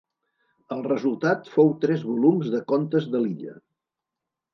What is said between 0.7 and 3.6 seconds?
El resultat fou tres volums de contes de l'illa.